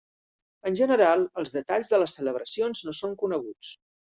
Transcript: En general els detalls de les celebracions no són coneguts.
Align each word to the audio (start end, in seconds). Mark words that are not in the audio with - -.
En 0.69 0.77
general 0.79 1.27
els 1.41 1.53
detalls 1.57 1.93
de 1.93 2.01
les 2.05 2.17
celebracions 2.21 2.85
no 2.89 2.99
són 3.03 3.17
coneguts. 3.25 3.75